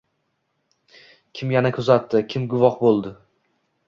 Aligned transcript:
Kim 1.39 1.53
yana 1.55 1.71
kuzatdi, 1.79 2.21
kim 2.31 2.47
guvoh 2.55 2.79
bo’ldi? 2.87 3.13